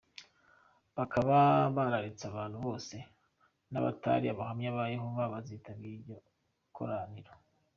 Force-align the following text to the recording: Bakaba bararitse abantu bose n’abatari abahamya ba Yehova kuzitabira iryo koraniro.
Bakaba 0.97 1.37
bararitse 1.75 2.23
abantu 2.31 2.57
bose 2.65 2.95
n’abatari 3.71 4.25
abahamya 4.29 4.69
ba 4.77 4.85
Yehova 4.93 5.23
kuzitabira 5.33 5.93
iryo 5.97 6.17
koraniro. 6.75 7.31